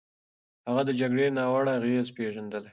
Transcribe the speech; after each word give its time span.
هغه 0.69 0.81
د 0.87 0.91
جګړې 0.99 1.25
ناوړه 1.37 1.71
اغېزې 1.77 2.11
پېژندلې. 2.17 2.69